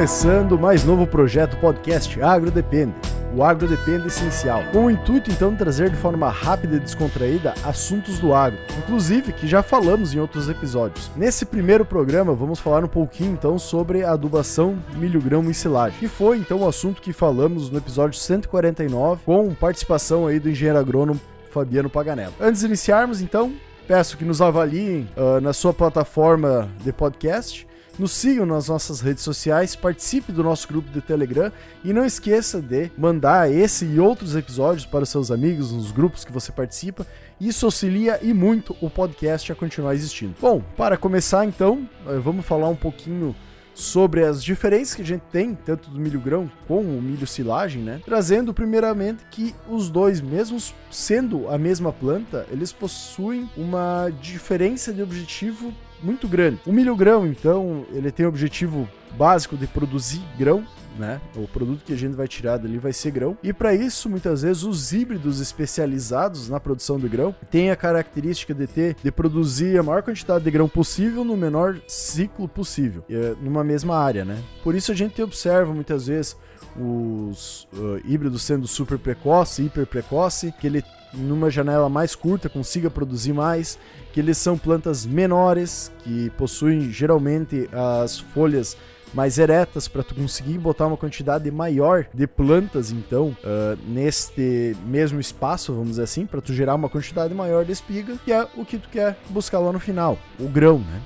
começando 0.00 0.58
mais 0.58 0.82
novo 0.82 1.06
projeto 1.06 1.58
podcast 1.58 2.22
Agro 2.22 2.50
Depende. 2.50 2.94
O 3.36 3.44
agro 3.44 3.68
depende 3.68 4.06
essencial, 4.06 4.62
com 4.72 4.86
o 4.86 4.90
intuito 4.90 5.30
então 5.30 5.52
de 5.52 5.58
trazer 5.58 5.90
de 5.90 5.96
forma 5.96 6.30
rápida 6.30 6.76
e 6.76 6.80
descontraída 6.80 7.52
assuntos 7.62 8.18
do 8.18 8.32
agro, 8.32 8.58
inclusive 8.78 9.30
que 9.30 9.46
já 9.46 9.62
falamos 9.62 10.14
em 10.14 10.18
outros 10.18 10.48
episódios. 10.48 11.10
Nesse 11.14 11.44
primeiro 11.44 11.84
programa 11.84 12.32
vamos 12.32 12.58
falar 12.58 12.82
um 12.82 12.88
pouquinho 12.88 13.32
então 13.32 13.58
sobre 13.58 14.02
adubação 14.02 14.78
milho 14.96 15.20
grão 15.20 15.50
e 15.50 15.52
silagem, 15.52 15.98
que 15.98 16.08
foi 16.08 16.38
então 16.38 16.62
o 16.62 16.66
assunto 16.66 17.02
que 17.02 17.12
falamos 17.12 17.68
no 17.68 17.76
episódio 17.76 18.18
149 18.18 19.20
com 19.26 19.54
participação 19.54 20.26
aí 20.26 20.40
do 20.40 20.48
engenheiro 20.48 20.78
agrônomo 20.78 21.20
Fabiano 21.50 21.90
Paganello. 21.90 22.32
Antes 22.40 22.62
de 22.62 22.68
iniciarmos 22.68 23.20
então, 23.20 23.52
peço 23.86 24.16
que 24.16 24.24
nos 24.24 24.40
avaliem 24.40 25.06
uh, 25.14 25.42
na 25.42 25.52
sua 25.52 25.74
plataforma 25.74 26.70
de 26.82 26.90
podcast 26.90 27.68
nos 28.00 28.12
sigam 28.12 28.46
nas 28.46 28.68
nossas 28.68 29.02
redes 29.02 29.22
sociais, 29.22 29.76
participe 29.76 30.32
do 30.32 30.42
nosso 30.42 30.66
grupo 30.66 30.90
de 30.90 31.02
Telegram 31.02 31.52
e 31.84 31.92
não 31.92 32.06
esqueça 32.06 32.58
de 32.58 32.90
mandar 32.96 33.52
esse 33.52 33.84
e 33.84 34.00
outros 34.00 34.34
episódios 34.34 34.86
para 34.86 35.02
os 35.02 35.10
seus 35.10 35.30
amigos 35.30 35.70
nos 35.70 35.92
grupos 35.92 36.24
que 36.24 36.32
você 36.32 36.50
participa. 36.50 37.06
Isso 37.38 37.66
auxilia 37.66 38.18
e 38.22 38.32
muito 38.32 38.74
o 38.80 38.88
podcast 38.88 39.52
a 39.52 39.54
continuar 39.54 39.94
existindo. 39.94 40.34
Bom, 40.40 40.62
para 40.78 40.96
começar 40.96 41.44
então, 41.44 41.86
eh, 42.06 42.18
vamos 42.18 42.46
falar 42.46 42.70
um 42.70 42.76
pouquinho 42.76 43.36
sobre 43.74 44.24
as 44.24 44.42
diferenças 44.42 44.94
que 44.94 45.02
a 45.02 45.06
gente 45.06 45.24
tem, 45.30 45.54
tanto 45.54 45.90
do 45.90 46.00
milho 46.00 46.20
grão 46.20 46.50
como 46.66 46.96
o 46.96 47.02
milho 47.02 47.26
silagem, 47.26 47.82
né? 47.82 48.00
Trazendo 48.02 48.54
primeiramente 48.54 49.24
que 49.30 49.54
os 49.68 49.90
dois, 49.90 50.22
mesmo 50.22 50.56
sendo 50.90 51.50
a 51.50 51.58
mesma 51.58 51.92
planta, 51.92 52.46
eles 52.50 52.72
possuem 52.72 53.48
uma 53.56 54.10
diferença 54.22 54.90
de 54.90 55.02
objetivo 55.02 55.72
muito 56.02 56.28
grande. 56.28 56.60
O 56.66 56.72
milho 56.72 56.94
grão, 56.96 57.26
então, 57.26 57.84
ele 57.92 58.10
tem 58.10 58.26
o 58.26 58.28
objetivo 58.28 58.88
básico 59.16 59.56
de 59.56 59.66
produzir 59.66 60.22
grão, 60.38 60.64
né? 60.98 61.20
O 61.36 61.46
produto 61.46 61.84
que 61.84 61.92
a 61.92 61.96
gente 61.96 62.14
vai 62.14 62.28
tirar 62.28 62.58
dali 62.58 62.78
vai 62.78 62.92
ser 62.92 63.10
grão. 63.10 63.36
E 63.42 63.52
para 63.52 63.74
isso, 63.74 64.08
muitas 64.08 64.42
vezes, 64.42 64.62
os 64.62 64.92
híbridos 64.92 65.40
especializados 65.40 66.48
na 66.48 66.60
produção 66.60 66.98
de 66.98 67.08
grão 67.08 67.34
têm 67.50 67.70
a 67.70 67.76
característica 67.76 68.52
de 68.54 68.66
ter 68.66 68.96
de 69.02 69.10
produzir 69.10 69.78
a 69.78 69.82
maior 69.82 70.02
quantidade 70.02 70.44
de 70.44 70.50
grão 70.50 70.68
possível 70.68 71.24
no 71.24 71.36
menor 71.36 71.78
ciclo 71.86 72.48
possível, 72.48 73.04
eh, 73.08 73.34
numa 73.40 73.64
mesma 73.64 73.96
área, 73.96 74.24
né? 74.24 74.38
Por 74.62 74.74
isso 74.74 74.92
a 74.92 74.94
gente 74.94 75.20
observa 75.22 75.72
muitas 75.72 76.06
vezes 76.06 76.36
os 76.80 77.68
uh, 77.74 78.00
híbridos 78.04 78.42
sendo 78.42 78.66
super 78.66 78.98
precoce, 78.98 79.62
hiper 79.62 79.86
precoce, 79.86 80.52
que 80.58 80.66
ele 80.66 80.84
numa 81.12 81.50
janela 81.50 81.88
mais 81.88 82.14
curta 82.14 82.48
consiga 82.48 82.90
produzir 82.90 83.32
mais, 83.32 83.78
que 84.12 84.20
eles 84.20 84.38
são 84.38 84.56
plantas 84.56 85.04
menores, 85.04 85.90
que 86.04 86.30
possuem 86.30 86.90
geralmente 86.90 87.68
as 87.72 88.18
folhas 88.18 88.76
mais 89.12 89.38
eretas 89.38 89.88
para 89.88 90.02
tu 90.02 90.14
conseguir 90.14 90.58
botar 90.58 90.86
uma 90.86 90.96
quantidade 90.96 91.50
maior 91.50 92.06
de 92.14 92.26
plantas 92.26 92.92
então 92.92 93.36
uh, 93.42 93.76
neste 93.88 94.76
mesmo 94.86 95.18
espaço 95.18 95.72
vamos 95.72 95.90
dizer 95.90 96.04
assim 96.04 96.24
para 96.24 96.40
tu 96.40 96.52
gerar 96.52 96.76
uma 96.76 96.88
quantidade 96.88 97.34
maior 97.34 97.64
de 97.64 97.72
espiga 97.72 98.16
que 98.24 98.32
é 98.32 98.46
o 98.56 98.64
que 98.64 98.78
tu 98.78 98.88
quer 98.88 99.18
buscar 99.28 99.58
lá 99.58 99.72
no 99.72 99.80
final 99.80 100.16
o 100.38 100.48
grão 100.48 100.78
né? 100.78 101.00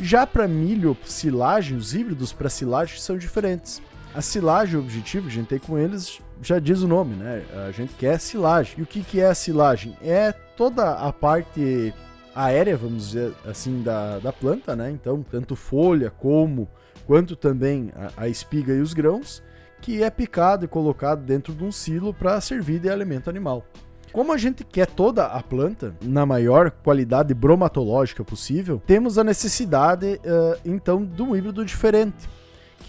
Já 0.00 0.26
para 0.26 0.48
milho 0.48 0.96
silagem 1.04 1.76
os 1.76 1.94
híbridos 1.94 2.32
para 2.32 2.48
silagem 2.48 2.98
são 2.98 3.16
diferentes 3.16 3.80
a 4.14 4.22
silagem 4.22 4.76
o 4.76 4.80
objetivo 4.80 5.26
que 5.26 5.32
a 5.32 5.34
gente 5.34 5.48
tem 5.48 5.58
com 5.58 5.78
eles 5.78 6.20
já 6.40 6.58
diz 6.58 6.82
o 6.82 6.88
nome 6.88 7.14
né 7.16 7.42
a 7.66 7.70
gente 7.70 7.94
quer 7.94 8.18
silagem 8.18 8.76
e 8.78 8.82
o 8.82 8.86
que 8.86 9.02
que 9.02 9.20
é 9.20 9.26
a 9.26 9.34
silagem 9.34 9.96
é 10.02 10.32
toda 10.32 10.92
a 10.92 11.12
parte 11.12 11.92
aérea, 12.34 12.76
vamos 12.76 13.08
dizer 13.08 13.32
assim, 13.46 13.82
da, 13.82 14.18
da 14.18 14.32
planta, 14.32 14.74
né? 14.74 14.90
Então, 14.90 15.22
tanto 15.22 15.54
folha 15.54 16.10
como 16.10 16.68
quanto 17.06 17.36
também 17.36 17.92
a, 17.94 18.24
a 18.24 18.28
espiga 18.28 18.74
e 18.74 18.80
os 18.80 18.92
grãos, 18.92 19.42
que 19.80 20.02
é 20.02 20.10
picado 20.10 20.64
e 20.64 20.68
colocado 20.68 21.22
dentro 21.22 21.52
de 21.52 21.62
um 21.62 21.70
silo 21.70 22.12
para 22.12 22.40
servir 22.40 22.80
de 22.80 22.90
alimento 22.90 23.30
animal. 23.30 23.64
Como 24.12 24.32
a 24.32 24.36
gente 24.36 24.64
quer 24.64 24.86
toda 24.86 25.26
a 25.26 25.42
planta 25.42 25.94
na 26.00 26.24
maior 26.24 26.70
qualidade 26.70 27.34
bromatológica 27.34 28.24
possível, 28.24 28.80
temos 28.86 29.18
a 29.18 29.24
necessidade 29.24 30.20
uh, 30.24 30.60
então 30.64 31.04
de 31.04 31.20
um 31.20 31.34
híbrido 31.34 31.64
diferente 31.64 32.28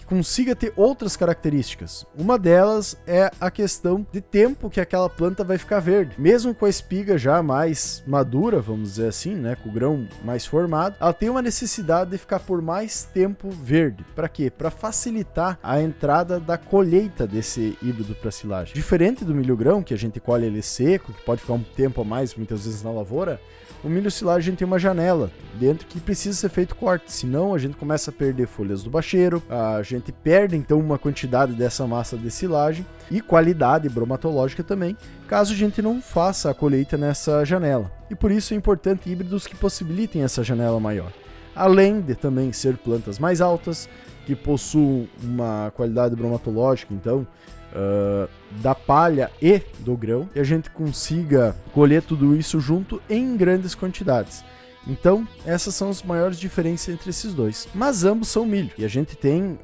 consiga 0.06 0.54
ter 0.54 0.72
outras 0.76 1.16
características. 1.16 2.06
Uma 2.16 2.38
delas 2.38 2.96
é 3.06 3.30
a 3.40 3.50
questão 3.50 4.06
de 4.12 4.20
tempo 4.20 4.70
que 4.70 4.80
aquela 4.80 5.10
planta 5.10 5.44
vai 5.44 5.58
ficar 5.58 5.80
verde. 5.80 6.14
Mesmo 6.18 6.54
com 6.54 6.64
a 6.64 6.68
espiga 6.68 7.18
já 7.18 7.42
mais 7.42 8.02
madura, 8.06 8.60
vamos 8.60 8.90
dizer 8.90 9.08
assim, 9.08 9.34
né, 9.34 9.56
com 9.56 9.68
o 9.68 9.72
grão 9.72 10.06
mais 10.24 10.46
formado, 10.46 10.96
ela 11.00 11.12
tem 11.12 11.28
uma 11.28 11.42
necessidade 11.42 12.10
de 12.10 12.18
ficar 12.18 12.40
por 12.40 12.62
mais 12.62 13.04
tempo 13.04 13.50
verde. 13.50 14.04
Para 14.14 14.28
quê? 14.28 14.50
Para 14.50 14.70
facilitar 14.70 15.58
a 15.62 15.80
entrada 15.80 16.38
da 16.38 16.56
colheita 16.56 17.26
desse 17.26 17.76
híbrido 17.82 18.14
para 18.14 18.30
silagem. 18.30 18.74
Diferente 18.74 19.24
do 19.24 19.34
milho 19.34 19.56
grão, 19.56 19.82
que 19.82 19.94
a 19.94 19.98
gente 19.98 20.20
colhe 20.20 20.46
ele 20.46 20.62
seco, 20.62 21.12
que 21.12 21.22
pode 21.22 21.40
ficar 21.40 21.54
um 21.54 21.62
tempo 21.62 22.00
a 22.00 22.04
mais 22.04 22.34
muitas 22.34 22.64
vezes 22.64 22.82
na 22.82 22.90
lavoura, 22.90 23.40
o 23.86 23.88
milho 23.88 24.10
silagem 24.10 24.56
tem 24.56 24.66
uma 24.66 24.80
janela 24.80 25.30
dentro 25.54 25.86
que 25.86 26.00
precisa 26.00 26.36
ser 26.36 26.48
feito 26.48 26.74
corte, 26.74 27.12
senão 27.12 27.54
a 27.54 27.58
gente 27.58 27.76
começa 27.76 28.10
a 28.10 28.12
perder 28.12 28.48
folhas 28.48 28.82
do 28.82 28.90
bacheiro, 28.90 29.40
a 29.48 29.80
gente 29.80 30.10
perde 30.10 30.56
então 30.56 30.80
uma 30.80 30.98
quantidade 30.98 31.52
dessa 31.52 31.86
massa 31.86 32.16
de 32.16 32.28
silagem 32.28 32.84
e 33.08 33.20
qualidade 33.20 33.88
bromatológica 33.88 34.64
também, 34.64 34.96
caso 35.28 35.52
a 35.52 35.56
gente 35.56 35.80
não 35.80 36.02
faça 36.02 36.50
a 36.50 36.54
colheita 36.54 36.96
nessa 36.96 37.44
janela. 37.44 37.88
E 38.10 38.16
por 38.16 38.32
isso 38.32 38.52
é 38.52 38.56
importante 38.56 39.08
híbridos 39.08 39.46
que 39.46 39.54
possibilitem 39.54 40.24
essa 40.24 40.42
janela 40.42 40.80
maior. 40.80 41.12
Além 41.54 42.00
de 42.00 42.16
também 42.16 42.52
ser 42.52 42.76
plantas 42.76 43.20
mais 43.20 43.40
altas, 43.40 43.88
que 44.26 44.34
possuam 44.34 45.06
uma 45.22 45.72
qualidade 45.76 46.16
bromatológica, 46.16 46.92
então 46.92 47.24
uh, 47.72 48.28
da 48.50 48.74
palha 48.74 49.30
e 49.40 49.60
do 49.80 49.96
grão, 49.96 50.28
e 50.34 50.40
a 50.40 50.44
gente 50.44 50.70
consiga 50.70 51.56
colher 51.72 52.02
tudo 52.02 52.36
isso 52.36 52.60
junto 52.60 53.00
em 53.08 53.36
grandes 53.36 53.74
quantidades. 53.74 54.44
Então, 54.88 55.26
essas 55.44 55.74
são 55.74 55.90
as 55.90 56.00
maiores 56.00 56.38
diferenças 56.38 56.94
entre 56.94 57.10
esses 57.10 57.34
dois. 57.34 57.66
Mas 57.74 58.04
ambos 58.04 58.28
são 58.28 58.46
milho. 58.46 58.70
E 58.78 58.84
a 58.84 58.88
gente 58.88 59.16
tem 59.16 59.42
uh, 59.42 59.58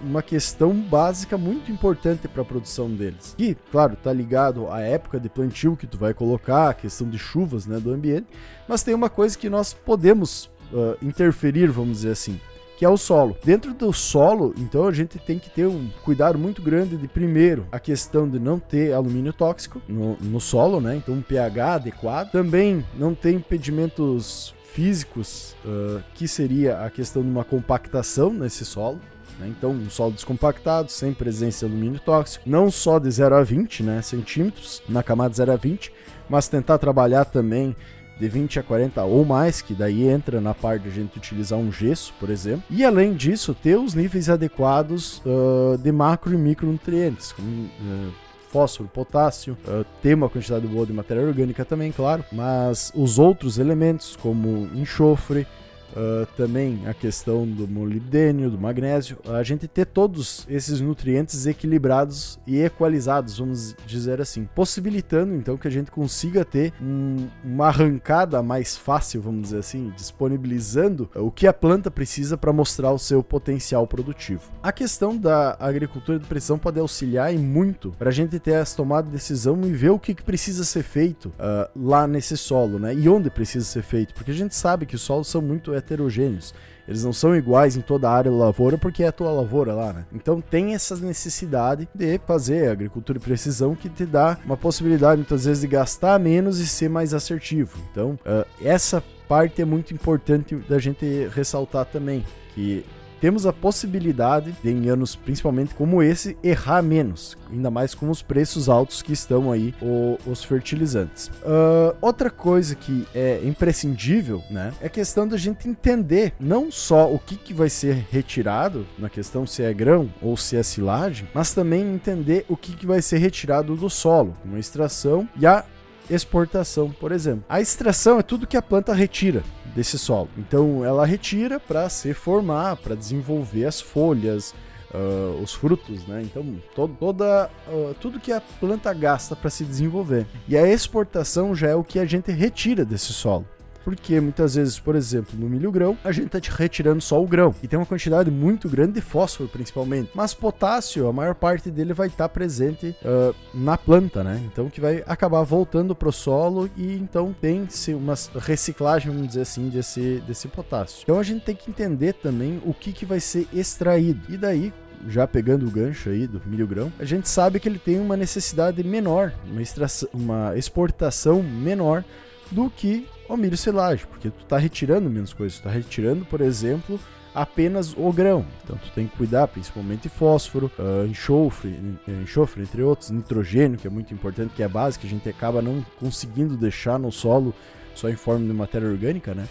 uma 0.00 0.22
questão 0.22 0.72
básica 0.72 1.36
muito 1.36 1.72
importante 1.72 2.28
para 2.28 2.42
a 2.42 2.44
produção 2.44 2.88
deles. 2.88 3.34
E, 3.36 3.56
claro, 3.72 3.96
tá 3.96 4.12
ligado 4.12 4.70
à 4.70 4.80
época 4.80 5.18
de 5.18 5.28
plantio 5.28 5.76
que 5.76 5.86
tu 5.86 5.98
vai 5.98 6.14
colocar, 6.14 6.68
a 6.68 6.74
questão 6.74 7.08
de 7.08 7.18
chuvas 7.18 7.66
né, 7.66 7.80
do 7.80 7.92
ambiente. 7.92 8.28
Mas 8.68 8.84
tem 8.84 8.94
uma 8.94 9.10
coisa 9.10 9.36
que 9.36 9.50
nós 9.50 9.72
podemos 9.72 10.44
uh, 10.72 10.96
interferir, 11.02 11.66
vamos 11.72 11.98
dizer 11.98 12.12
assim 12.12 12.40
que 12.78 12.84
é 12.84 12.88
o 12.88 12.96
solo. 12.96 13.36
Dentro 13.44 13.74
do 13.74 13.92
solo, 13.92 14.54
então 14.56 14.86
a 14.86 14.92
gente 14.92 15.18
tem 15.18 15.36
que 15.36 15.50
ter 15.50 15.66
um 15.66 15.90
cuidado 16.04 16.38
muito 16.38 16.62
grande 16.62 16.96
de 16.96 17.08
primeiro 17.08 17.66
a 17.72 17.80
questão 17.80 18.28
de 18.28 18.38
não 18.38 18.60
ter 18.60 18.92
alumínio 18.92 19.32
tóxico 19.32 19.82
no, 19.88 20.16
no 20.20 20.40
solo, 20.40 20.80
né? 20.80 20.94
Então 20.94 21.12
um 21.12 21.20
pH 21.20 21.74
adequado. 21.74 22.30
Também 22.30 22.86
não 22.96 23.16
ter 23.16 23.32
impedimentos 23.32 24.54
físicos, 24.72 25.56
uh, 25.64 26.00
que 26.14 26.28
seria 26.28 26.84
a 26.84 26.88
questão 26.90 27.20
de 27.20 27.28
uma 27.28 27.42
compactação 27.42 28.32
nesse 28.32 28.64
solo. 28.64 29.00
Né? 29.40 29.48
Então, 29.48 29.70
um 29.70 29.90
solo 29.90 30.12
descompactado, 30.12 30.88
sem 30.88 31.12
presença 31.12 31.66
de 31.66 31.72
alumínio 31.72 31.98
tóxico, 31.98 32.48
não 32.48 32.70
só 32.70 33.00
de 33.00 33.10
0 33.10 33.34
a 33.34 33.42
20 33.42 33.82
né, 33.82 34.02
centímetros, 34.02 34.80
na 34.88 35.02
camada 35.02 35.34
0 35.34 35.52
a 35.52 35.56
20, 35.56 35.92
mas 36.28 36.46
tentar 36.46 36.78
trabalhar 36.78 37.24
também 37.24 37.74
de 38.18 38.28
20 38.28 38.58
a 38.58 38.62
40 38.62 39.04
ou 39.04 39.24
mais, 39.24 39.60
que 39.60 39.74
daí 39.74 40.08
entra 40.08 40.40
na 40.40 40.54
parte 40.54 40.82
de 40.82 40.88
a 40.88 40.92
gente 40.92 41.16
utilizar 41.16 41.58
um 41.58 41.70
gesso, 41.70 42.12
por 42.18 42.30
exemplo. 42.30 42.62
E 42.70 42.84
além 42.84 43.14
disso, 43.14 43.54
ter 43.54 43.76
os 43.76 43.94
níveis 43.94 44.28
adequados 44.28 45.22
uh, 45.24 45.78
de 45.78 45.92
macro 45.92 46.34
e 46.34 46.36
micronutrientes, 46.36 47.32
como 47.32 47.48
uh, 47.48 48.12
fósforo, 48.50 48.88
potássio, 48.88 49.56
uh, 49.66 49.84
ter 50.02 50.14
uma 50.14 50.28
quantidade 50.28 50.66
boa 50.66 50.86
de 50.86 50.92
matéria 50.92 51.22
orgânica 51.22 51.64
também, 51.64 51.92
claro, 51.92 52.24
mas 52.32 52.92
os 52.94 53.18
outros 53.18 53.58
elementos, 53.58 54.16
como 54.16 54.68
enxofre, 54.74 55.46
Uh, 55.92 56.26
também 56.36 56.82
a 56.86 56.94
questão 56.94 57.46
do 57.46 57.66
molibdênio, 57.66 58.50
do 58.50 58.58
magnésio, 58.58 59.18
a 59.26 59.42
gente 59.42 59.66
ter 59.66 59.86
todos 59.86 60.46
esses 60.48 60.80
nutrientes 60.80 61.46
equilibrados 61.46 62.38
e 62.46 62.60
equalizados, 62.60 63.38
vamos 63.38 63.74
dizer 63.86 64.20
assim, 64.20 64.48
possibilitando 64.54 65.34
então 65.34 65.56
que 65.56 65.66
a 65.66 65.70
gente 65.70 65.90
consiga 65.90 66.44
ter 66.44 66.72
um, 66.80 67.26
uma 67.42 67.68
arrancada 67.68 68.42
mais 68.42 68.76
fácil, 68.76 69.22
vamos 69.22 69.42
dizer 69.42 69.58
assim, 69.58 69.92
disponibilizando 69.96 71.10
o 71.14 71.30
que 71.30 71.46
a 71.46 71.52
planta 71.52 71.90
precisa 71.90 72.36
para 72.36 72.52
mostrar 72.52 72.92
o 72.92 72.98
seu 72.98 73.22
potencial 73.22 73.86
produtivo. 73.86 74.42
A 74.62 74.72
questão 74.72 75.16
da 75.16 75.56
agricultura 75.58 76.18
de 76.18 76.26
precisão 76.26 76.58
pode 76.58 76.78
auxiliar 76.78 77.32
e 77.32 77.38
muito 77.38 77.90
para 77.98 78.10
a 78.10 78.12
gente 78.12 78.38
ter 78.38 78.52
essa 78.52 78.76
tomada 78.76 79.06
de 79.06 79.12
decisão 79.12 79.60
e 79.64 79.72
ver 79.72 79.90
o 79.90 79.98
que, 79.98 80.14
que 80.14 80.22
precisa 80.22 80.64
ser 80.64 80.82
feito 80.82 81.26
uh, 81.26 81.68
lá 81.74 82.06
nesse 82.06 82.36
solo, 82.36 82.78
né? 82.78 82.94
E 82.94 83.08
onde 83.08 83.30
precisa 83.30 83.64
ser 83.64 83.82
feito, 83.82 84.14
porque 84.14 84.30
a 84.30 84.34
gente 84.34 84.54
sabe 84.54 84.86
que 84.86 84.94
os 84.94 85.02
solos 85.02 85.28
são 85.28 85.40
muito 85.40 85.74
heterogêneos. 85.78 86.54
Eles 86.86 87.04
não 87.04 87.12
são 87.12 87.36
iguais 87.36 87.76
em 87.76 87.82
toda 87.82 88.08
a 88.08 88.12
área 88.12 88.30
da 88.30 88.36
lavoura 88.36 88.78
porque 88.78 89.02
é 89.02 89.08
a 89.08 89.12
tua 89.12 89.30
lavoura 89.30 89.74
lá, 89.74 89.92
né? 89.92 90.06
Então 90.12 90.40
tem 90.40 90.74
essa 90.74 90.96
necessidade 90.96 91.86
de 91.94 92.18
fazer 92.26 92.70
agricultura 92.70 93.18
de 93.18 93.24
precisão 93.24 93.74
que 93.74 93.90
te 93.90 94.06
dá 94.06 94.38
uma 94.44 94.56
possibilidade 94.56 95.18
muitas 95.18 95.44
vezes 95.44 95.60
de 95.60 95.68
gastar 95.68 96.18
menos 96.18 96.58
e 96.58 96.66
ser 96.66 96.88
mais 96.88 97.12
assertivo. 97.12 97.78
Então, 97.92 98.18
uh, 98.24 98.46
essa 98.62 99.04
parte 99.28 99.60
é 99.60 99.64
muito 99.66 99.92
importante 99.92 100.56
da 100.56 100.78
gente 100.78 101.28
ressaltar 101.34 101.84
também, 101.84 102.24
que 102.54 102.86
temos 103.20 103.46
a 103.46 103.52
possibilidade 103.52 104.54
de, 104.62 104.70
em 104.70 104.88
anos 104.88 105.16
principalmente 105.16 105.74
como 105.74 106.02
esse, 106.02 106.36
errar 106.42 106.82
menos, 106.82 107.36
ainda 107.50 107.70
mais 107.70 107.94
com 107.94 108.10
os 108.10 108.22
preços 108.22 108.68
altos 108.68 109.02
que 109.02 109.12
estão 109.12 109.50
aí 109.52 109.74
o, 109.80 110.18
os 110.26 110.44
fertilizantes. 110.44 111.28
Uh, 111.42 111.96
outra 112.00 112.30
coisa 112.30 112.74
que 112.74 113.06
é 113.14 113.40
imprescindível, 113.44 114.42
né, 114.50 114.72
é 114.80 114.86
a 114.86 114.90
questão 114.90 115.26
da 115.26 115.36
gente 115.36 115.68
entender 115.68 116.32
não 116.38 116.70
só 116.70 117.12
o 117.12 117.18
que, 117.18 117.36
que 117.36 117.54
vai 117.54 117.68
ser 117.68 118.06
retirado, 118.10 118.86
na 118.98 119.08
questão 119.08 119.46
se 119.46 119.62
é 119.62 119.72
grão 119.72 120.10
ou 120.22 120.36
se 120.36 120.56
é 120.56 120.62
silagem, 120.62 121.28
mas 121.34 121.52
também 121.52 121.82
entender 121.82 122.44
o 122.48 122.56
que, 122.56 122.74
que 122.74 122.86
vai 122.86 123.02
ser 123.02 123.18
retirado 123.18 123.76
do 123.76 123.90
solo, 123.90 124.36
uma 124.44 124.58
extração 124.58 125.28
e 125.36 125.46
a 125.46 125.64
exportação, 126.10 126.90
por 126.90 127.12
exemplo. 127.12 127.44
A 127.48 127.60
extração 127.60 128.18
é 128.18 128.22
tudo 128.22 128.46
que 128.46 128.56
a 128.56 128.62
planta 128.62 128.94
retira 128.94 129.42
desse 129.74 129.98
solo. 129.98 130.28
Então 130.36 130.84
ela 130.84 131.04
retira 131.04 131.58
para 131.60 131.88
se 131.88 132.14
formar, 132.14 132.76
para 132.76 132.94
desenvolver 132.94 133.64
as 133.64 133.80
folhas, 133.80 134.54
uh, 134.92 135.42
os 135.42 135.54
frutos, 135.54 136.06
né? 136.06 136.22
Então 136.22 136.56
to 136.74 136.88
toda 136.98 137.50
uh, 137.68 137.94
tudo 138.00 138.20
que 138.20 138.32
a 138.32 138.40
planta 138.40 138.92
gasta 138.92 139.36
para 139.36 139.50
se 139.50 139.64
desenvolver. 139.64 140.26
E 140.46 140.56
a 140.56 140.66
exportação 140.66 141.54
já 141.54 141.68
é 141.68 141.74
o 141.74 141.84
que 141.84 141.98
a 141.98 142.04
gente 142.04 142.30
retira 142.32 142.84
desse 142.84 143.12
solo 143.12 143.46
porque 143.88 144.20
muitas 144.20 144.54
vezes, 144.54 144.78
por 144.78 144.94
exemplo, 144.94 145.30
no 145.34 145.48
milho 145.48 145.72
grão, 145.72 145.96
a 146.04 146.12
gente 146.12 146.26
está 146.26 146.38
retirando 146.54 147.00
só 147.00 147.22
o 147.22 147.26
grão 147.26 147.54
e 147.62 147.66
tem 147.66 147.78
uma 147.78 147.86
quantidade 147.86 148.30
muito 148.30 148.68
grande 148.68 148.92
de 148.92 149.00
fósforo, 149.00 149.48
principalmente. 149.48 150.10
Mas 150.14 150.34
potássio, 150.34 151.08
a 151.08 151.12
maior 151.12 151.34
parte 151.34 151.70
dele 151.70 151.94
vai 151.94 152.08
estar 152.08 152.24
tá 152.24 152.28
presente 152.28 152.94
uh, 153.02 153.34
na 153.54 153.78
planta, 153.78 154.22
né? 154.22 154.42
Então 154.44 154.68
que 154.68 154.78
vai 154.78 155.02
acabar 155.06 155.42
voltando 155.42 155.94
para 155.94 156.10
o 156.10 156.12
solo 156.12 156.68
e 156.76 156.96
então 156.96 157.34
tem-se 157.40 157.94
uma 157.94 158.12
reciclagem, 158.38 159.10
vamos 159.10 159.28
dizer 159.28 159.40
assim, 159.40 159.70
desse, 159.70 160.22
desse 160.26 160.48
potássio. 160.48 161.00
Então 161.04 161.18
a 161.18 161.22
gente 161.22 161.46
tem 161.46 161.56
que 161.56 161.70
entender 161.70 162.12
também 162.12 162.60
o 162.66 162.74
que, 162.74 162.92
que 162.92 163.06
vai 163.06 163.20
ser 163.20 163.48
extraído. 163.54 164.20
E 164.28 164.36
daí, 164.36 164.70
já 165.08 165.26
pegando 165.26 165.66
o 165.66 165.70
gancho 165.70 166.10
aí 166.10 166.26
do 166.26 166.42
milho 166.44 166.66
grão, 166.66 166.92
a 166.98 167.06
gente 167.06 167.26
sabe 167.26 167.58
que 167.58 167.66
ele 167.66 167.78
tem 167.78 167.98
uma 167.98 168.18
necessidade 168.18 168.84
menor, 168.84 169.32
uma, 169.50 169.62
extração, 169.62 170.10
uma 170.12 170.58
exportação 170.58 171.42
menor 171.42 172.04
do 172.50 172.70
que 172.70 173.06
o 173.28 173.36
milho 173.36 173.56
silagem, 173.56 174.06
porque 174.06 174.30
tu 174.30 174.42
está 174.42 174.56
retirando 174.58 175.10
menos 175.10 175.32
coisas, 175.32 175.58
tu 175.58 175.64
tá 175.64 175.70
retirando, 175.70 176.24
por 176.24 176.40
exemplo, 176.40 176.98
apenas 177.34 177.94
o 177.96 178.12
grão. 178.12 178.44
Então 178.64 178.76
tu 178.76 178.90
tem 178.92 179.06
que 179.06 179.16
cuidar 179.16 179.48
principalmente 179.48 180.08
fósforo, 180.08 180.70
uh, 180.78 181.06
enxofre, 181.06 181.78
enxofre, 182.22 182.62
entre 182.62 182.82
outros, 182.82 183.10
nitrogênio, 183.10 183.78
que 183.78 183.86
é 183.86 183.90
muito 183.90 184.12
importante, 184.12 184.54
que 184.54 184.62
é 184.62 184.66
a 184.66 184.68
base 184.68 184.98
que 184.98 185.06
a 185.06 185.10
gente 185.10 185.28
acaba 185.28 185.62
não 185.62 185.84
conseguindo 186.00 186.56
deixar 186.56 186.98
no 186.98 187.12
solo 187.12 187.54
só 187.94 188.08
em 188.08 188.16
forma 188.16 188.46
de 188.46 188.52
matéria 188.52 188.88
orgânica, 188.88 189.34
né? 189.34 189.46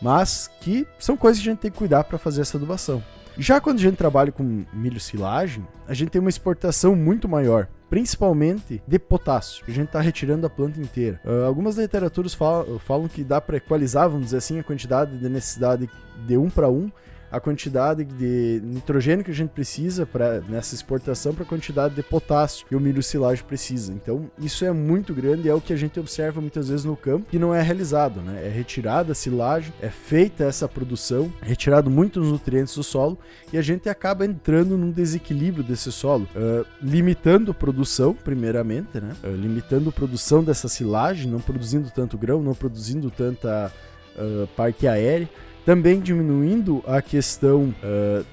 Mas 0.00 0.50
que 0.60 0.86
são 0.98 1.16
coisas 1.16 1.40
que 1.42 1.48
a 1.48 1.52
gente 1.52 1.60
tem 1.60 1.70
que 1.70 1.78
cuidar 1.78 2.04
para 2.04 2.18
fazer 2.18 2.42
essa 2.42 2.56
adubação. 2.56 3.02
Já 3.38 3.60
quando 3.60 3.78
a 3.78 3.82
gente 3.82 3.96
trabalha 3.96 4.30
com 4.30 4.64
milho 4.72 5.00
silagem, 5.00 5.66
a 5.86 5.94
gente 5.94 6.10
tem 6.10 6.20
uma 6.20 6.28
exportação 6.28 6.94
muito 6.94 7.28
maior 7.28 7.68
principalmente 7.92 8.82
de 8.88 8.98
potássio, 8.98 9.62
que 9.66 9.70
a 9.70 9.74
gente 9.74 9.88
está 9.88 10.00
retirando 10.00 10.46
a 10.46 10.48
planta 10.48 10.80
inteira. 10.80 11.20
Uh, 11.26 11.44
algumas 11.44 11.76
literaturas 11.76 12.32
falam, 12.32 12.78
falam 12.78 13.06
que 13.06 13.22
dá 13.22 13.38
para 13.38 13.58
equalizar, 13.58 14.08
vamos 14.08 14.28
dizer 14.28 14.38
assim, 14.38 14.58
a 14.58 14.64
quantidade 14.64 15.18
de 15.18 15.28
necessidade 15.28 15.90
de 16.26 16.38
um 16.38 16.48
para 16.48 16.70
um, 16.70 16.90
a 17.32 17.40
quantidade 17.40 18.04
de 18.04 18.60
nitrogênio 18.62 19.24
que 19.24 19.30
a 19.30 19.34
gente 19.34 19.48
precisa 19.48 20.04
para 20.04 20.42
nessa 20.42 20.74
exportação 20.74 21.32
para 21.32 21.44
a 21.44 21.46
quantidade 21.46 21.94
de 21.94 22.02
potássio 22.02 22.66
que 22.66 22.76
o 22.76 22.80
milho 22.80 23.02
silagem 23.02 23.42
precisa. 23.42 23.90
Então, 23.90 24.30
isso 24.38 24.66
é 24.66 24.70
muito 24.70 25.14
grande 25.14 25.48
e 25.48 25.50
é 25.50 25.54
o 25.54 25.60
que 25.60 25.72
a 25.72 25.76
gente 25.76 25.98
observa 25.98 26.42
muitas 26.42 26.68
vezes 26.68 26.84
no 26.84 26.94
campo 26.94 27.26
que 27.30 27.38
não 27.38 27.54
é 27.54 27.62
realizado, 27.62 28.20
né? 28.20 28.44
É 28.44 28.48
retirada 28.50 29.12
a 29.12 29.14
silagem, 29.14 29.72
é 29.80 29.88
feita 29.88 30.44
essa 30.44 30.68
produção, 30.68 31.32
é 31.40 31.46
retirado 31.46 31.88
muitos 31.88 32.30
nutrientes 32.30 32.74
do 32.74 32.82
solo 32.82 33.18
e 33.50 33.56
a 33.56 33.62
gente 33.62 33.88
acaba 33.88 34.26
entrando 34.26 34.76
num 34.76 34.90
desequilíbrio 34.90 35.64
desse 35.64 35.90
solo, 35.90 36.28
uh, 36.36 36.66
limitando 36.82 37.52
a 37.52 37.54
produção, 37.54 38.12
primeiramente, 38.12 39.00
né? 39.00 39.16
Uh, 39.24 39.34
limitando 39.34 39.88
a 39.88 39.92
produção 39.92 40.44
dessa 40.44 40.68
silagem, 40.68 41.30
não 41.30 41.40
produzindo 41.40 41.90
tanto 41.90 42.18
grão, 42.18 42.42
não 42.42 42.52
produzindo 42.52 43.10
tanta 43.10 43.72
uh, 44.16 44.46
parte 44.48 44.86
aérea 44.86 45.30
também 45.64 46.00
diminuindo 46.00 46.82
a 46.86 47.00
questão 47.00 47.74
uh, 47.82 48.24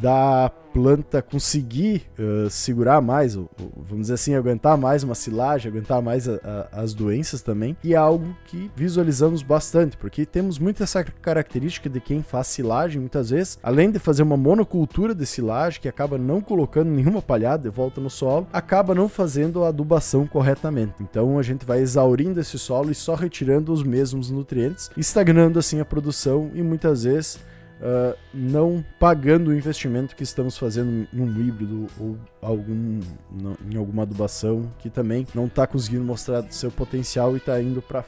da 0.00 0.50
planta 0.76 1.22
conseguir 1.22 2.02
uh, 2.18 2.50
segurar 2.50 3.00
mais, 3.00 3.34
ou, 3.34 3.48
vamos 3.74 4.02
dizer 4.02 4.12
assim, 4.12 4.34
aguentar 4.34 4.76
mais 4.76 5.02
uma 5.02 5.14
silagem, 5.14 5.72
aguentar 5.72 6.02
mais 6.02 6.28
a, 6.28 6.68
a, 6.70 6.82
as 6.82 6.92
doenças 6.92 7.40
também, 7.40 7.74
e 7.82 7.94
é 7.94 7.96
algo 7.96 8.36
que 8.44 8.70
visualizamos 8.76 9.42
bastante, 9.42 9.96
porque 9.96 10.26
temos 10.26 10.58
muito 10.58 10.82
essa 10.82 11.02
característica 11.02 11.88
de 11.88 11.98
quem 11.98 12.22
faz 12.22 12.48
silagem, 12.48 13.00
muitas 13.00 13.30
vezes, 13.30 13.58
além 13.62 13.90
de 13.90 13.98
fazer 13.98 14.22
uma 14.22 14.36
monocultura 14.36 15.14
de 15.14 15.24
silagem, 15.24 15.80
que 15.80 15.88
acaba 15.88 16.18
não 16.18 16.42
colocando 16.42 16.90
nenhuma 16.90 17.22
palhada 17.22 17.62
de 17.62 17.74
volta 17.74 17.98
no 17.98 18.10
solo, 18.10 18.46
acaba 18.52 18.94
não 18.94 19.08
fazendo 19.08 19.64
a 19.64 19.68
adubação 19.68 20.26
corretamente. 20.26 20.96
Então 21.00 21.38
a 21.38 21.42
gente 21.42 21.64
vai 21.64 21.80
exaurindo 21.80 22.38
esse 22.38 22.58
solo 22.58 22.90
e 22.90 22.94
só 22.94 23.14
retirando 23.14 23.72
os 23.72 23.82
mesmos 23.82 24.30
nutrientes, 24.30 24.90
estagnando 24.94 25.58
assim 25.58 25.80
a 25.80 25.86
produção 25.86 26.50
e 26.52 26.62
muitas 26.62 27.04
vezes 27.04 27.38
uh, 27.80 28.16
não 28.32 28.84
pagando 28.98 29.50
o 29.50 29.54
investimento 29.54 30.14
que 30.14 30.22
estamos 30.22 30.56
fazendo 30.56 31.06
num 31.12 31.40
híbrido 31.40 31.86
ou 31.98 32.16
algum, 32.40 33.00
em 33.70 33.76
alguma 33.76 34.02
adubação 34.02 34.70
que 34.78 34.90
também 34.90 35.26
não 35.34 35.46
está 35.46 35.66
conseguindo 35.66 36.04
mostrar 36.04 36.44
seu 36.50 36.70
potencial 36.70 37.34
e 37.34 37.38
está 37.38 37.60
indo 37.60 37.82
para 37.82 38.04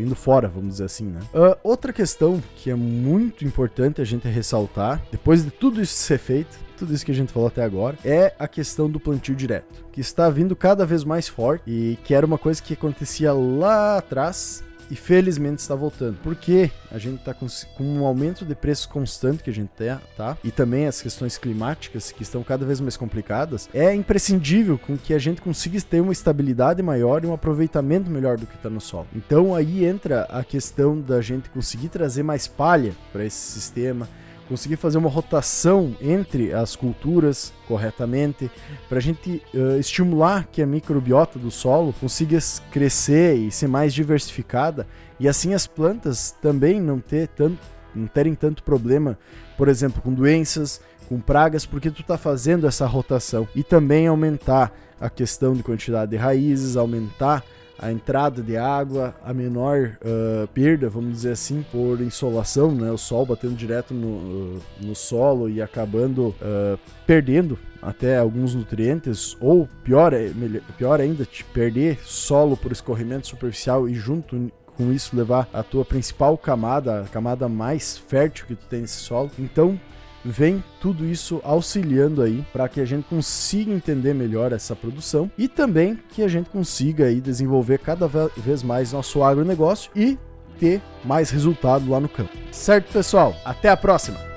indo 0.00 0.14
fora, 0.14 0.48
vamos 0.48 0.70
dizer 0.70 0.84
assim, 0.84 1.04
né? 1.04 1.20
Uh, 1.34 1.54
outra 1.62 1.92
questão 1.92 2.42
que 2.56 2.70
é 2.70 2.74
muito 2.74 3.44
importante 3.44 4.00
a 4.00 4.04
gente 4.04 4.26
ressaltar, 4.26 5.02
depois 5.12 5.44
de 5.44 5.50
tudo 5.50 5.82
isso 5.82 5.92
ser 5.92 6.18
feito, 6.18 6.58
tudo 6.78 6.94
isso 6.94 7.04
que 7.04 7.12
a 7.12 7.14
gente 7.14 7.32
falou 7.32 7.48
até 7.48 7.62
agora, 7.62 7.96
é 8.04 8.34
a 8.38 8.48
questão 8.48 8.88
do 8.88 8.98
plantio 8.98 9.34
direto, 9.34 9.84
que 9.92 10.00
está 10.00 10.30
vindo 10.30 10.56
cada 10.56 10.86
vez 10.86 11.04
mais 11.04 11.28
forte 11.28 11.62
e 11.66 11.98
que 12.04 12.14
era 12.14 12.24
uma 12.24 12.38
coisa 12.38 12.62
que 12.62 12.74
acontecia 12.74 13.32
lá 13.32 13.98
atrás 13.98 14.62
e 14.90 14.96
felizmente 14.96 15.60
está 15.60 15.74
voltando. 15.74 16.18
Porque 16.22 16.70
a 16.90 16.98
gente 16.98 17.20
está 17.20 17.34
com, 17.34 17.46
com, 17.76 17.84
um 17.84 18.04
aumento 18.04 18.44
de 18.44 18.54
preço 18.54 18.88
constante 18.88 19.42
que 19.42 19.50
a 19.50 19.52
gente 19.52 19.70
tem, 19.76 19.96
tá? 20.16 20.36
E 20.42 20.50
também 20.50 20.86
as 20.86 21.00
questões 21.00 21.38
climáticas 21.38 22.12
que 22.12 22.22
estão 22.22 22.42
cada 22.42 22.64
vez 22.64 22.80
mais 22.80 22.96
complicadas. 22.96 23.68
É 23.72 23.94
imprescindível 23.94 24.78
com 24.78 24.96
que 24.96 25.14
a 25.14 25.18
gente 25.18 25.40
consiga 25.40 25.80
ter 25.80 26.00
uma 26.00 26.12
estabilidade 26.12 26.82
maior 26.82 27.22
e 27.22 27.26
um 27.26 27.34
aproveitamento 27.34 28.10
melhor 28.10 28.38
do 28.38 28.46
que 28.46 28.56
está 28.56 28.70
no 28.70 28.80
solo. 28.80 29.06
Então 29.14 29.54
aí 29.54 29.84
entra 29.84 30.22
a 30.24 30.42
questão 30.42 31.00
da 31.00 31.20
gente 31.20 31.50
conseguir 31.50 31.88
trazer 31.88 32.22
mais 32.22 32.46
palha 32.46 32.94
para 33.12 33.24
esse 33.24 33.36
sistema 33.36 34.08
conseguir 34.48 34.76
fazer 34.76 34.98
uma 34.98 35.08
rotação 35.08 35.94
entre 36.00 36.52
as 36.52 36.76
culturas 36.76 37.52
corretamente, 37.66 38.50
para 38.88 38.98
a 38.98 39.00
gente 39.00 39.42
uh, 39.54 39.78
estimular 39.78 40.46
que 40.50 40.62
a 40.62 40.66
microbiota 40.66 41.38
do 41.38 41.50
solo 41.50 41.92
consiga 42.00 42.38
crescer 42.70 43.34
e 43.34 43.50
ser 43.50 43.66
mais 43.66 43.92
diversificada, 43.92 44.86
e 45.18 45.28
assim 45.28 45.54
as 45.54 45.66
plantas 45.66 46.34
também 46.42 46.80
não, 46.80 46.98
ter 46.98 47.28
tanto, 47.28 47.58
não 47.94 48.06
terem 48.06 48.34
tanto 48.34 48.62
problema, 48.62 49.18
por 49.56 49.68
exemplo, 49.68 50.00
com 50.02 50.12
doenças, 50.12 50.80
com 51.08 51.20
pragas, 51.20 51.64
porque 51.64 51.90
tu 51.90 52.02
está 52.02 52.18
fazendo 52.18 52.66
essa 52.66 52.86
rotação. 52.86 53.48
E 53.54 53.62
também 53.62 54.06
aumentar 54.06 54.72
a 55.00 55.08
questão 55.08 55.54
de 55.54 55.62
quantidade 55.62 56.10
de 56.10 56.16
raízes, 56.16 56.76
aumentar 56.76 57.44
a 57.78 57.92
entrada 57.92 58.42
de 58.42 58.56
água, 58.56 59.14
a 59.24 59.34
menor 59.34 59.98
uh, 60.00 60.46
perda, 60.48 60.88
vamos 60.88 61.12
dizer 61.12 61.32
assim, 61.32 61.64
por 61.70 62.00
insolação, 62.00 62.72
né? 62.72 62.90
O 62.90 62.98
sol 62.98 63.26
batendo 63.26 63.54
direto 63.54 63.92
no, 63.92 64.06
uh, 64.06 64.62
no 64.80 64.94
solo 64.94 65.48
e 65.48 65.60
acabando 65.60 66.28
uh, 66.28 66.78
perdendo 67.06 67.58
até 67.82 68.18
alguns 68.18 68.54
nutrientes, 68.54 69.36
ou 69.40 69.68
pior, 69.84 70.12
é, 70.12 70.30
pior 70.76 71.00
ainda, 71.00 71.24
te 71.24 71.44
perder 71.44 71.98
solo 72.02 72.56
por 72.56 72.72
escorrimento 72.72 73.26
superficial 73.26 73.88
e 73.88 73.94
junto 73.94 74.50
com 74.76 74.92
isso 74.92 75.16
levar 75.16 75.48
a 75.52 75.62
tua 75.62 75.84
principal 75.84 76.36
camada, 76.36 77.02
a 77.02 77.04
camada 77.04 77.48
mais 77.48 77.96
fértil 77.96 78.46
que 78.46 78.54
tu 78.54 78.66
tem 78.66 78.80
nesse 78.82 78.96
solo. 78.96 79.30
Então, 79.38 79.78
vem 80.26 80.62
tudo 80.80 81.06
isso 81.06 81.40
auxiliando 81.44 82.20
aí 82.20 82.44
para 82.52 82.68
que 82.68 82.80
a 82.80 82.84
gente 82.84 83.04
consiga 83.04 83.72
entender 83.72 84.14
melhor 84.14 84.52
essa 84.52 84.74
produção 84.74 85.30
e 85.38 85.48
também 85.48 85.98
que 86.10 86.22
a 86.22 86.28
gente 86.28 86.50
consiga 86.50 87.06
aí 87.06 87.20
desenvolver 87.20 87.78
cada 87.78 88.08
vez 88.36 88.62
mais 88.62 88.92
nosso 88.92 89.22
agronegócio 89.22 89.90
e 89.94 90.18
ter 90.58 90.82
mais 91.04 91.30
resultado 91.30 91.88
lá 91.88 92.00
no 92.00 92.08
campo. 92.08 92.32
Certo, 92.50 92.92
pessoal? 92.92 93.34
Até 93.44 93.68
a 93.68 93.76
próxima! 93.76 94.35